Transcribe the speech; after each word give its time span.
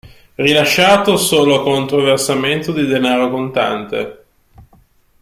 Rilasciato 0.33 1.15
solo 1.15 1.61
contro 1.61 2.01
versamento 2.01 2.71
di 2.71 2.87
denaro 2.87 3.29
contante. 3.29 4.23